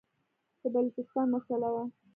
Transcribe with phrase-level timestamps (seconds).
[0.61, 1.83] د بلوچستان مسله وه.